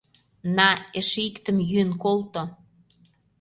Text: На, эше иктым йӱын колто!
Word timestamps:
На, 0.57 0.69
эше 0.99 1.21
иктым 1.29 1.57
йӱын 1.69 1.91
колто! 2.03 2.43